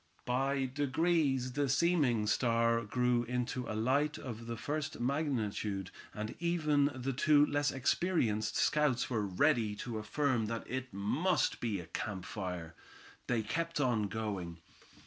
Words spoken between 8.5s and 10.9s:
scouts were ready to affirm that